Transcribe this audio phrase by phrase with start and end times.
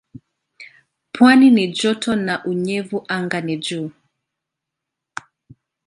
[1.11, 3.91] Pwani ni joto na unyevu anga ni juu.